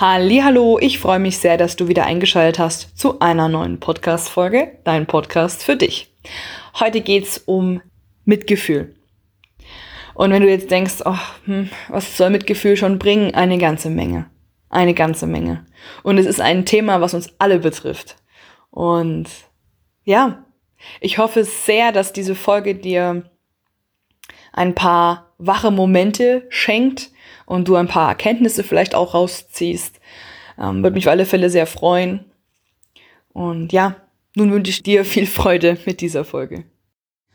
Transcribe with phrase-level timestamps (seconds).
[0.00, 4.78] Hallo, ich freue mich sehr, dass du wieder eingeschaltet hast zu einer neuen Podcast Folge,
[4.84, 6.14] dein Podcast für dich.
[6.78, 7.82] Heute geht's um
[8.24, 8.94] Mitgefühl.
[10.14, 13.34] Und wenn du jetzt denkst, oh, hm, was soll Mitgefühl schon bringen?
[13.34, 14.30] Eine ganze Menge.
[14.70, 15.66] Eine ganze Menge.
[16.04, 18.14] Und es ist ein Thema, was uns alle betrifft.
[18.70, 19.28] Und
[20.04, 20.44] ja,
[21.00, 23.28] ich hoffe sehr, dass diese Folge dir
[24.58, 27.10] ein paar wache Momente schenkt
[27.46, 30.00] und du ein paar Erkenntnisse vielleicht auch rausziehst.
[30.58, 32.24] Ähm, Würde mich auf alle Fälle sehr freuen.
[33.32, 33.96] Und ja,
[34.34, 36.64] nun wünsche ich dir viel Freude mit dieser Folge.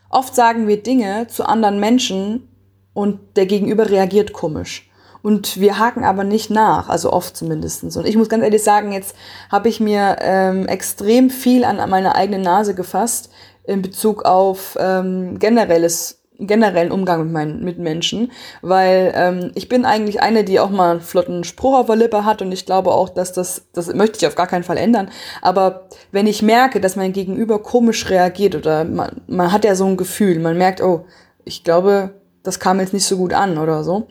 [0.09, 2.49] Oft sagen wir Dinge zu anderen Menschen
[2.93, 4.89] und der Gegenüber reagiert komisch.
[5.21, 7.95] Und wir haken aber nicht nach, also oft zumindestens.
[7.95, 9.15] Und ich muss ganz ehrlich sagen, jetzt
[9.49, 13.31] habe ich mir ähm, extrem viel an meine eigene Nase gefasst
[13.63, 20.21] in Bezug auf ähm, generelles generellen Umgang mit meinen Mitmenschen, weil ähm, ich bin eigentlich
[20.21, 23.09] eine, die auch mal einen flotten Spruch auf der Lippe hat und ich glaube auch,
[23.09, 25.09] dass das, das möchte ich auf gar keinen Fall ändern,
[25.41, 29.85] aber wenn ich merke, dass mein Gegenüber komisch reagiert oder man, man hat ja so
[29.85, 31.05] ein Gefühl, man merkt, oh,
[31.45, 34.07] ich glaube, das kam jetzt nicht so gut an oder so,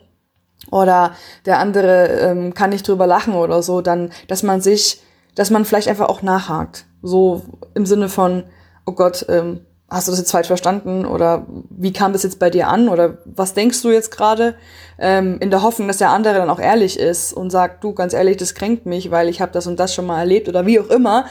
[0.71, 5.01] oder der andere ähm, kann nicht drüber lachen oder so, dann, dass man sich,
[5.35, 8.43] dass man vielleicht einfach auch nachhakt, so im Sinne von,
[8.85, 12.49] oh Gott, ähm, hast du das jetzt falsch verstanden oder wie kam das jetzt bei
[12.49, 14.55] dir an oder was denkst du jetzt gerade
[14.97, 18.13] ähm, in der Hoffnung, dass der andere dann auch ehrlich ist und sagt, du ganz
[18.13, 20.79] ehrlich, das kränkt mich, weil ich habe das und das schon mal erlebt oder wie
[20.79, 21.25] auch immer.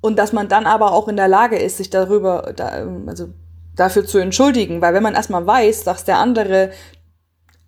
[0.00, 3.28] Und dass man dann aber auch in der Lage ist, sich darüber da, also
[3.74, 6.70] dafür zu entschuldigen, weil wenn man erstmal weiß, dass der andere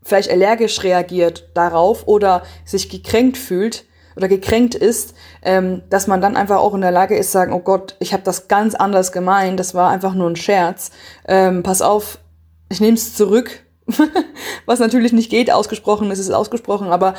[0.03, 3.85] vielleicht allergisch reagiert darauf oder sich gekränkt fühlt,
[4.19, 7.61] oder gekränkt ist, ähm, dass man dann einfach auch in der Lage ist, sagen, oh
[7.61, 10.91] Gott, ich habe das ganz anders gemeint, das war einfach nur ein Scherz.
[11.29, 12.19] Ähm, pass auf,
[12.69, 13.65] ich nehme es zurück.
[14.67, 17.15] Was natürlich nicht geht, ausgesprochen ist es ausgesprochen, aber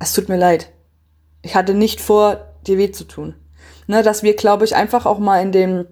[0.00, 0.72] es tut mir leid.
[1.42, 3.34] Ich hatte nicht vor, dir weh zu tun.
[3.86, 5.84] Ne, dass wir, glaube ich, einfach auch mal in dem,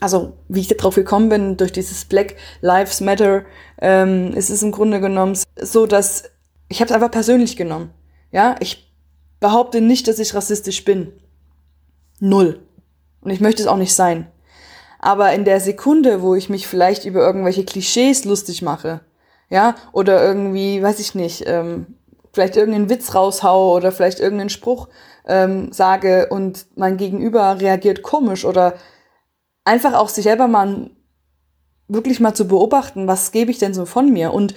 [0.00, 3.42] also wie ich darauf gekommen bin, durch dieses Black Lives Matter,
[3.80, 6.30] ähm, ist es im Grunde genommen so, dass
[6.68, 7.92] ich habe es einfach persönlich genommen.
[8.30, 8.83] Ja, ich
[9.44, 11.12] behaupte nicht, dass ich rassistisch bin.
[12.18, 12.60] Null.
[13.20, 14.26] Und ich möchte es auch nicht sein.
[15.00, 19.02] Aber in der Sekunde, wo ich mich vielleicht über irgendwelche Klischees lustig mache,
[19.50, 21.98] ja, oder irgendwie, weiß ich nicht, ähm,
[22.32, 24.88] vielleicht irgendeinen Witz raushau oder vielleicht irgendeinen Spruch
[25.26, 28.72] ähm, sage und mein Gegenüber reagiert komisch oder
[29.62, 30.88] einfach auch sich selber mal
[31.86, 34.54] wirklich mal zu beobachten, was gebe ich denn so von mir und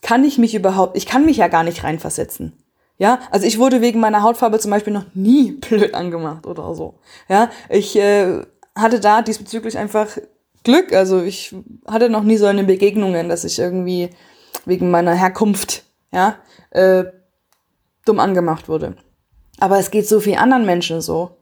[0.00, 2.54] kann ich mich überhaupt, ich kann mich ja gar nicht reinversetzen.
[3.00, 6.98] Ja, also ich wurde wegen meiner Hautfarbe zum Beispiel noch nie blöd angemacht oder so.
[7.30, 8.42] Ja, ich äh,
[8.76, 10.18] hatte da diesbezüglich einfach
[10.64, 10.92] Glück.
[10.92, 11.54] Also ich
[11.86, 14.10] hatte noch nie so eine Begegnungen, dass ich irgendwie
[14.66, 16.36] wegen meiner Herkunft, ja,
[16.72, 17.04] äh,
[18.04, 18.96] dumm angemacht wurde.
[19.60, 21.38] Aber es geht so vielen anderen Menschen so,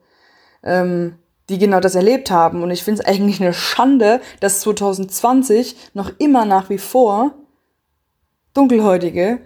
[0.62, 1.16] ähm,
[1.48, 2.62] die genau das erlebt haben.
[2.62, 7.34] Und ich finde es eigentlich eine Schande, dass 2020 noch immer nach wie vor
[8.54, 9.40] Dunkelhäutige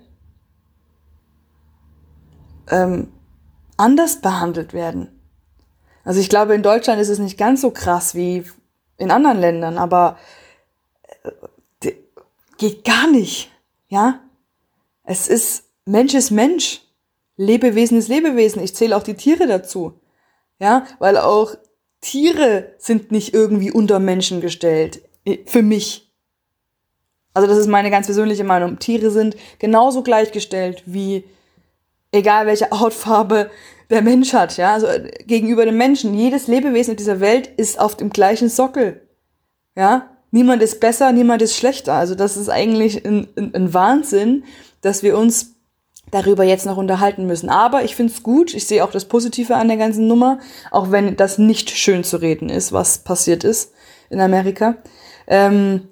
[2.73, 3.13] ähm,
[3.77, 5.09] anders behandelt werden.
[6.05, 8.45] Also ich glaube, in Deutschland ist es nicht ganz so krass wie
[8.97, 10.19] in anderen Ländern, aber
[11.83, 11.93] äh,
[12.59, 13.51] geht gar nicht.
[13.89, 14.21] Ja,
[15.05, 16.81] es ist Mensch ist Mensch,
[17.37, 18.63] Lebewesen ist Lebewesen.
[18.63, 20.01] Ich zähle auch die Tiere dazu.
[20.59, 21.57] Ja, weil auch
[22.01, 25.03] Tiere sind nicht irgendwie unter Menschen gestellt.
[25.47, 26.13] Für mich.
[27.35, 28.79] Also das ist meine ganz persönliche Meinung.
[28.79, 31.25] Tiere sind genauso gleichgestellt wie
[32.13, 33.51] egal welche Hautfarbe
[33.91, 34.87] der Mensch hat, ja, also
[35.27, 36.15] gegenüber dem Menschen.
[36.15, 39.07] Jedes Lebewesen in dieser Welt ist auf dem gleichen Sockel,
[39.77, 40.09] ja.
[40.35, 41.93] Niemand ist besser, niemand ist schlechter.
[41.93, 44.45] Also das ist eigentlich ein, ein, ein Wahnsinn,
[44.81, 45.57] dass wir uns
[46.11, 47.51] darüber jetzt noch unterhalten müssen.
[47.51, 50.39] Aber ich finde es gut, ich sehe auch das Positive an der ganzen Nummer,
[50.71, 53.73] auch wenn das nicht schön zu reden ist, was passiert ist
[54.09, 54.77] in Amerika.
[55.27, 55.89] Ähm,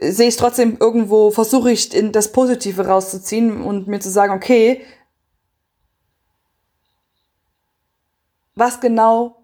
[0.00, 4.82] sehe ich trotzdem irgendwo, versuche ich das Positive rauszuziehen und mir zu sagen, okay,
[8.54, 9.42] was genau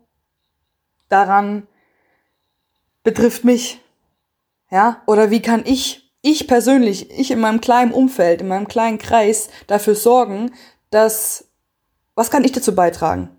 [1.08, 1.66] daran
[3.02, 3.80] betrifft mich?
[4.70, 8.98] Ja, oder wie kann ich, ich persönlich, ich in meinem kleinen Umfeld, in meinem kleinen
[8.98, 10.52] Kreis dafür sorgen,
[10.90, 11.48] dass,
[12.14, 13.30] was kann ich dazu beitragen?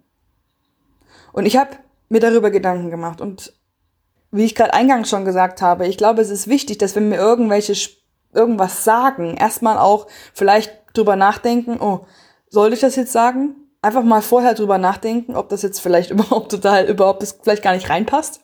[1.33, 1.71] Und ich habe
[2.09, 3.53] mir darüber Gedanken gemacht und
[4.31, 7.17] wie ich gerade eingangs schon gesagt habe, ich glaube, es ist wichtig, dass wenn wir
[7.17, 7.73] irgendwelche
[8.33, 12.05] irgendwas sagen, erstmal auch vielleicht drüber nachdenken, oh,
[12.49, 13.55] soll ich das jetzt sagen?
[13.81, 17.73] Einfach mal vorher drüber nachdenken, ob das jetzt vielleicht überhaupt total, überhaupt das vielleicht gar
[17.73, 18.41] nicht reinpasst.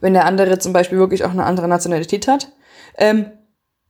[0.00, 2.52] Wenn der andere zum Beispiel wirklich auch eine andere Nationalität hat.
[2.96, 3.32] Ähm,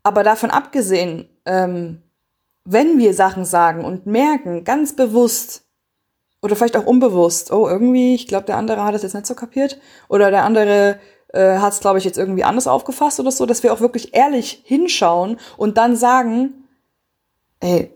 [0.03, 2.03] aber davon abgesehen, ähm,
[2.65, 5.65] wenn wir Sachen sagen und merken, ganz bewusst
[6.41, 9.35] oder vielleicht auch unbewusst, oh, irgendwie, ich glaube, der andere hat es jetzt nicht so
[9.35, 9.79] kapiert
[10.09, 10.99] oder der andere
[11.33, 14.15] äh, hat es, glaube ich, jetzt irgendwie anders aufgefasst oder so, dass wir auch wirklich
[14.15, 16.69] ehrlich hinschauen und dann sagen,
[17.61, 17.91] ey,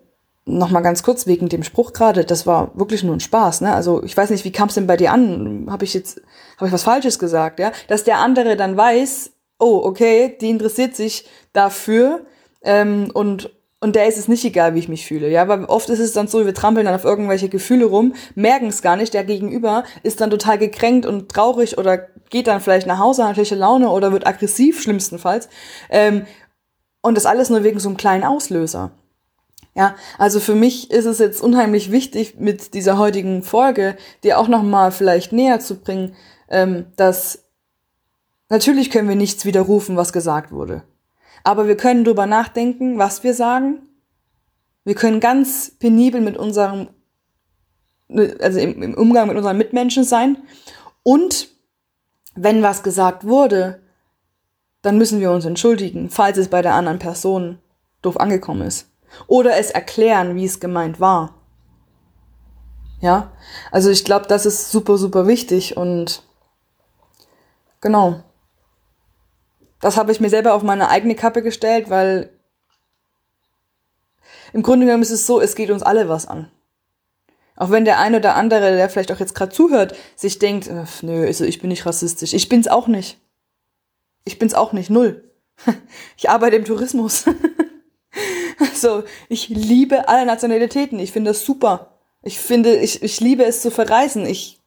[0.44, 3.72] nochmal ganz kurz wegen dem Spruch gerade, das war wirklich nur ein Spaß, ne?
[3.74, 5.66] Also ich weiß nicht, wie kam es denn bei dir an?
[5.70, 6.20] Habe ich jetzt,
[6.56, 7.72] habe ich was Falsches gesagt, ja?
[7.88, 12.26] Dass der andere dann weiß, oh, okay, die interessiert sich dafür
[12.62, 13.50] ähm, und
[13.82, 15.28] und der ist es nicht egal, wie ich mich fühle.
[15.28, 18.68] Ja, weil oft ist es dann so, wir trampeln dann auf irgendwelche Gefühle rum, merken
[18.68, 19.12] es gar nicht.
[19.12, 21.98] Der Gegenüber ist dann total gekränkt und traurig oder
[22.30, 25.48] geht dann vielleicht nach Hause, hat schlechte Laune oder wird aggressiv, schlimmstenfalls.
[25.90, 26.26] Ähm,
[27.00, 28.92] und das alles nur wegen so einem kleinen Auslöser.
[29.74, 34.48] Ja, also für mich ist es jetzt unheimlich wichtig, mit dieser heutigen Folge dir auch
[34.48, 36.14] nochmal vielleicht näher zu bringen,
[36.50, 37.44] ähm, dass
[38.50, 40.82] natürlich können wir nichts widerrufen, was gesagt wurde.
[41.42, 43.88] Aber wir können drüber nachdenken, was wir sagen.
[44.84, 46.88] Wir können ganz penibel mit unserem,
[48.40, 50.36] also im, im Umgang mit unseren Mitmenschen sein.
[51.02, 51.48] Und
[52.34, 53.80] wenn was gesagt wurde,
[54.82, 57.58] dann müssen wir uns entschuldigen, falls es bei der anderen Person
[58.02, 58.91] doof angekommen ist.
[59.26, 61.34] Oder es erklären, wie es gemeint war.
[63.00, 63.32] Ja,
[63.70, 66.22] also ich glaube, das ist super, super wichtig und
[67.80, 68.22] genau
[69.82, 72.30] das habe ich mir selber auf meine eigene Kappe gestellt, weil
[74.54, 76.50] im Grunde genommen ist es so, es geht uns alle was an.
[77.56, 80.70] Auch wenn der eine oder andere, der vielleicht auch jetzt gerade zuhört, sich denkt,
[81.02, 82.32] nö, also ich bin nicht rassistisch.
[82.32, 83.18] Ich bin's auch nicht.
[84.24, 85.28] Ich bin's auch nicht, null.
[86.16, 87.24] Ich arbeite im Tourismus.
[88.74, 90.98] so, ich liebe alle Nationalitäten.
[90.98, 91.98] Ich finde das super.
[92.22, 94.26] Ich finde, ich, ich liebe es zu verreisen.
[94.26, 94.60] Ich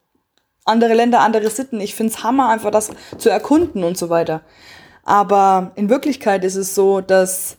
[0.66, 1.80] andere Länder, andere Sitten.
[1.80, 4.42] Ich find's Hammer, einfach das zu erkunden und so weiter.
[5.04, 7.58] Aber in Wirklichkeit ist es so, dass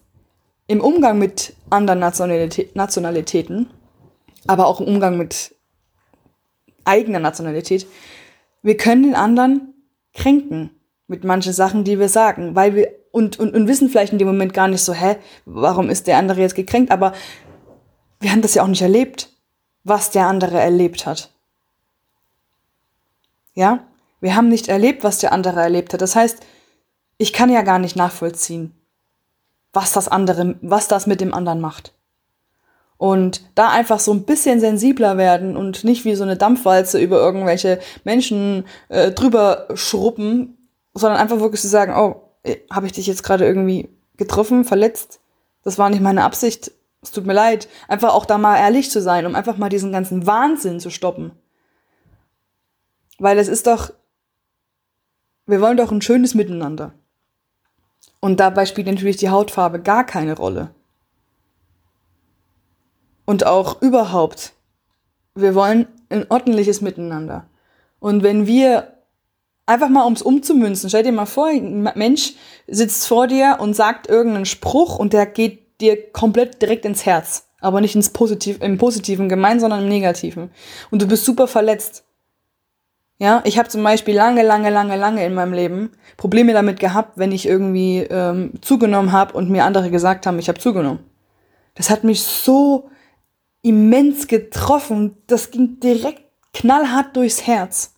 [0.66, 3.70] im Umgang mit anderen Nationalität, Nationalitäten,
[4.48, 5.54] aber auch im Umgang mit
[6.84, 7.86] eigener Nationalität,
[8.62, 9.74] wir können den anderen
[10.12, 10.70] kränken
[11.06, 14.28] mit manchen Sachen, die wir sagen, weil wir und, und, und wissen vielleicht in dem
[14.28, 15.16] Moment gar nicht so, hä,
[15.46, 16.90] warum ist der andere jetzt gekränkt?
[16.90, 17.14] Aber
[18.20, 19.30] wir haben das ja auch nicht erlebt,
[19.84, 21.30] was der andere erlebt hat.
[23.54, 23.84] Ja?
[24.20, 26.02] Wir haben nicht erlebt, was der andere erlebt hat.
[26.02, 26.40] Das heißt,
[27.16, 28.74] ich kann ja gar nicht nachvollziehen,
[29.72, 31.94] was das andere, was das mit dem anderen macht.
[32.98, 37.16] Und da einfach so ein bisschen sensibler werden und nicht wie so eine Dampfwalze über
[37.16, 42.25] irgendwelche Menschen äh, drüber schruppen, sondern einfach wirklich zu sagen, oh,
[42.70, 45.20] habe ich dich jetzt gerade irgendwie getroffen, verletzt?
[45.62, 46.72] Das war nicht meine Absicht.
[47.02, 47.68] Es tut mir leid.
[47.88, 51.32] Einfach auch da mal ehrlich zu sein, um einfach mal diesen ganzen Wahnsinn zu stoppen.
[53.18, 53.92] Weil es ist doch,
[55.46, 56.92] wir wollen doch ein schönes Miteinander.
[58.20, 60.70] Und dabei spielt natürlich die Hautfarbe gar keine Rolle.
[63.24, 64.52] Und auch überhaupt.
[65.34, 67.46] Wir wollen ein ordentliches Miteinander.
[67.98, 68.95] Und wenn wir
[69.66, 72.34] einfach mal ums umzumünzen, stell dir mal vor, ein Mensch
[72.66, 77.48] sitzt vor dir und sagt irgendeinen Spruch und der geht dir komplett direkt ins Herz.
[77.60, 80.50] Aber nicht ins Positiv, im Positiven gemeint, sondern im Negativen.
[80.90, 82.04] Und du bist super verletzt.
[83.18, 87.16] Ja, ich habe zum Beispiel lange, lange, lange, lange in meinem Leben Probleme damit gehabt,
[87.16, 91.00] wenn ich irgendwie ähm, zugenommen habe und mir andere gesagt haben, ich habe zugenommen.
[91.74, 92.90] Das hat mich so
[93.62, 95.16] immens getroffen.
[95.26, 96.22] Das ging direkt
[96.52, 97.94] knallhart durchs Herz.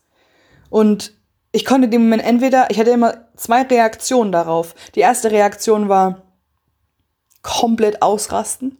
[0.71, 1.18] Und
[1.52, 4.75] ich konnte in dem Moment entweder, ich hatte immer zwei Reaktionen darauf.
[4.95, 6.23] Die erste Reaktion war
[7.43, 8.76] komplett ausrasten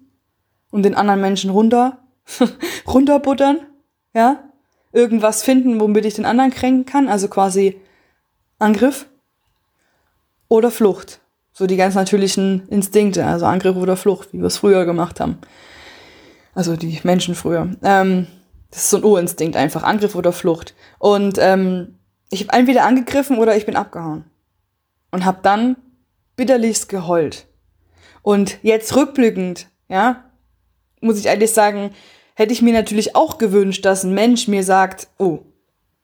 [0.71, 1.99] und den anderen Menschen runter,
[2.87, 3.61] runterbuttern,
[4.15, 4.45] ja,
[4.93, 7.81] irgendwas finden, womit ich den anderen kränken kann, also quasi
[8.59, 9.07] Angriff
[10.49, 11.21] oder Flucht.
[11.53, 15.39] So die ganz natürlichen Instinkte, also Angriff oder Flucht, wie wir es früher gemacht haben.
[16.55, 17.71] Also die Menschen früher.
[17.83, 18.27] Ähm,
[18.71, 20.75] das ist so ein Urinstinkt einfach, Angriff oder Flucht.
[20.99, 21.98] Und ähm,
[22.31, 24.25] ich habe entweder angegriffen oder ich bin abgehauen.
[25.11, 25.77] Und habe dann
[26.37, 27.47] bitterlichst geheult.
[28.23, 30.25] Und jetzt rückblickend, ja,
[31.01, 31.93] muss ich eigentlich sagen,
[32.35, 35.41] hätte ich mir natürlich auch gewünscht, dass ein Mensch mir sagt, oh,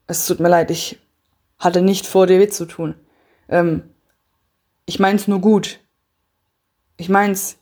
[0.06, 0.98] es tut mir leid, ich
[1.58, 2.94] hatte nicht vor, dir weh zu tun.
[3.48, 3.82] Ähm,
[4.86, 5.80] ich mein's nur gut.
[6.96, 7.56] Ich mein's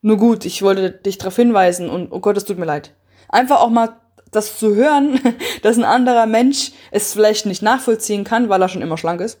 [0.00, 0.44] nur gut.
[0.44, 2.94] Ich wollte dich darauf hinweisen und oh Gott, es tut mir leid.
[3.28, 3.96] Einfach auch mal
[4.32, 5.20] das zu hören,
[5.62, 9.38] dass ein anderer Mensch es vielleicht nicht nachvollziehen kann, weil er schon immer schlank ist,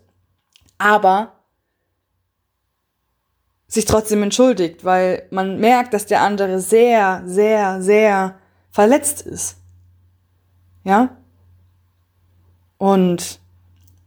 [0.78, 1.32] aber
[3.66, 8.36] sich trotzdem entschuldigt, weil man merkt, dass der andere sehr, sehr, sehr
[8.70, 9.56] verletzt ist.
[10.84, 11.16] Ja?
[12.76, 13.40] Und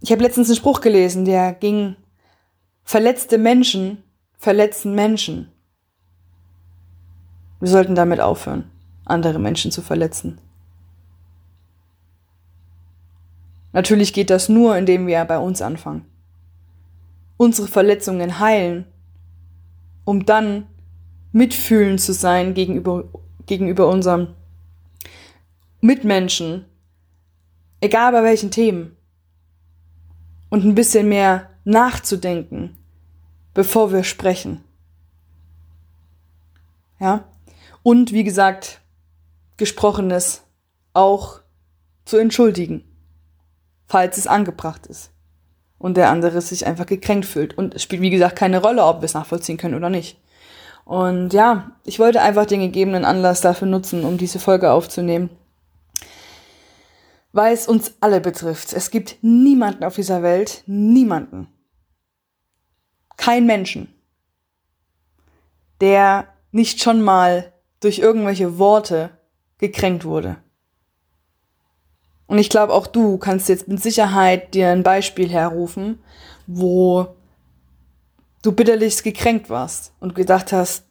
[0.01, 1.95] ich habe letztens einen Spruch gelesen, der ging,
[2.83, 4.03] verletzte Menschen
[4.37, 5.51] verletzen Menschen.
[7.59, 8.69] Wir sollten damit aufhören,
[9.05, 10.39] andere Menschen zu verletzen.
[13.75, 16.05] Natürlich geht das nur, indem wir bei uns anfangen.
[17.35, 18.85] Unsere Verletzungen heilen,
[20.05, 20.67] um dann
[21.33, 23.03] mitfühlend zu sein gegenüber,
[23.45, 24.29] gegenüber unserem
[25.81, 26.63] Mitmenschen,
[27.81, 28.95] egal bei welchen Themen.
[30.49, 32.77] Und ein bisschen mehr nachzudenken,
[33.53, 34.63] bevor wir sprechen.
[37.01, 37.27] Ja?
[37.83, 38.79] Und wie gesagt,
[39.57, 40.43] gesprochenes
[40.93, 41.41] auch
[42.05, 42.85] zu entschuldigen,
[43.87, 45.11] falls es angebracht ist
[45.77, 47.57] und der andere sich einfach gekränkt fühlt.
[47.57, 50.19] Und es spielt, wie gesagt, keine Rolle, ob wir es nachvollziehen können oder nicht.
[50.85, 55.29] Und ja, ich wollte einfach den gegebenen Anlass dafür nutzen, um diese Folge aufzunehmen.
[57.31, 58.71] Weil es uns alle betrifft.
[58.71, 61.47] Es gibt niemanden auf dieser Welt, niemanden,
[63.17, 63.93] kein Menschen,
[65.81, 69.09] der nicht schon mal durch irgendwelche Worte
[69.57, 70.37] gekränkt wurde.
[72.27, 75.99] Und ich glaube, auch du kannst jetzt mit Sicherheit dir ein Beispiel herrufen,
[76.47, 77.15] wo
[78.41, 80.85] du bitterlich gekränkt warst und gedacht hast,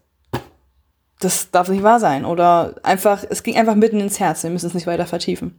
[1.21, 2.25] das darf nicht wahr sein.
[2.25, 5.59] Oder einfach, es ging einfach mitten ins Herz, wir müssen es nicht weiter vertiefen.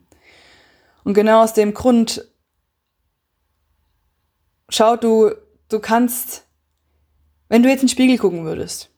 [1.04, 2.28] Und genau aus dem Grund,
[4.70, 5.32] schau du,
[5.70, 6.48] du kannst,
[7.50, 8.90] wenn du jetzt in den Spiegel gucken würdest,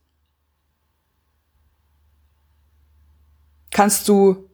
[3.72, 4.50] kannst du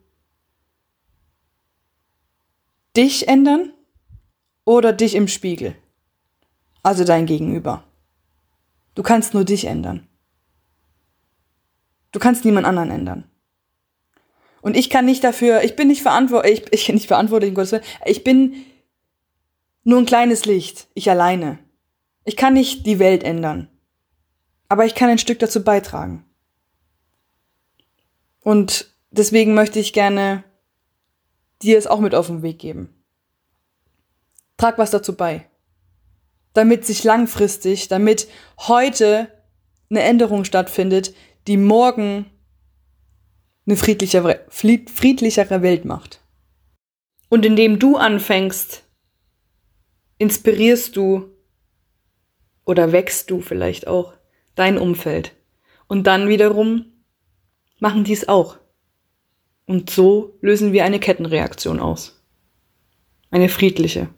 [2.96, 3.72] dich ändern
[4.64, 5.74] oder dich im Spiegel.
[6.82, 7.84] Also dein Gegenüber.
[8.94, 10.06] Du kannst nur dich ändern.
[12.12, 13.24] Du kannst niemand anderen ändern.
[14.62, 17.54] Und ich kann nicht dafür, ich bin nicht verantwortlich, ich, ich bin nicht verantwortlich, um
[17.54, 17.84] Gottes Willen.
[18.06, 18.64] Ich bin
[19.82, 21.58] nur ein kleines Licht, ich alleine.
[22.24, 23.68] Ich kann nicht die Welt ändern.
[24.68, 26.24] Aber ich kann ein Stück dazu beitragen.
[28.40, 30.44] Und deswegen möchte ich gerne
[31.64, 32.94] dir es auch mit auf den Weg geben.
[34.56, 35.48] Trag was dazu bei.
[36.52, 38.28] Damit sich langfristig, damit
[38.58, 39.28] heute
[39.90, 41.14] eine Änderung stattfindet,
[41.46, 42.26] die morgen
[43.66, 46.20] eine friedlichere, friedlichere Welt macht.
[47.28, 48.84] Und indem du anfängst,
[50.18, 51.30] inspirierst du
[52.64, 54.14] oder wächst du vielleicht auch
[54.54, 55.34] dein Umfeld.
[55.86, 56.86] Und dann wiederum
[57.78, 58.58] machen die es auch.
[59.66, 62.20] Und so lösen wir eine Kettenreaktion aus.
[63.30, 64.08] Eine friedliche.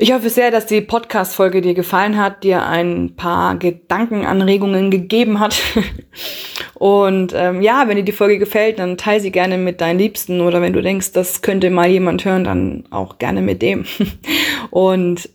[0.00, 5.62] Ich hoffe sehr, dass die Podcast-Folge dir gefallen hat, dir ein paar Gedankenanregungen gegeben hat.
[6.74, 10.40] Und ähm, ja, wenn dir die Folge gefällt, dann teile sie gerne mit deinen Liebsten
[10.40, 13.84] oder wenn du denkst, das könnte mal jemand hören, dann auch gerne mit dem.
[14.70, 15.30] Und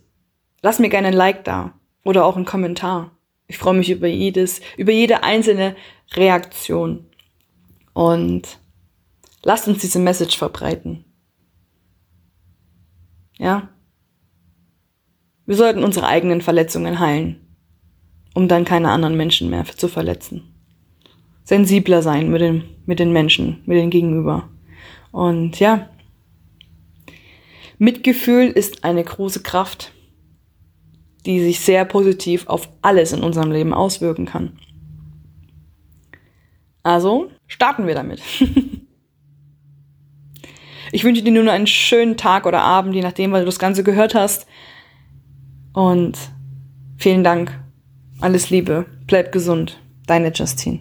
[0.60, 1.72] lass mir gerne ein Like da
[2.04, 3.12] oder auch einen Kommentar.
[3.46, 5.74] Ich freue mich über jedes, über jede einzelne
[6.14, 7.06] Reaktion.
[7.92, 8.58] Und
[9.42, 11.04] lasst uns diese Message verbreiten.
[13.38, 13.68] Ja?
[15.46, 17.40] Wir sollten unsere eigenen Verletzungen heilen,
[18.34, 20.54] um dann keine anderen Menschen mehr zu verletzen.
[21.42, 24.48] Sensibler sein mit den, mit den Menschen, mit den Gegenüber.
[25.10, 25.88] Und ja,
[27.78, 29.92] Mitgefühl ist eine große Kraft,
[31.26, 34.58] die sich sehr positiv auf alles in unserem Leben auswirken kann.
[36.82, 38.22] Also starten wir damit.
[40.92, 43.84] ich wünsche dir nun einen schönen Tag oder Abend, je nachdem, weil du das Ganze
[43.84, 44.46] gehört hast.
[45.74, 46.16] Und
[46.96, 47.52] vielen Dank.
[48.20, 48.86] Alles Liebe.
[49.06, 49.80] Bleib gesund.
[50.06, 50.80] Deine Justine.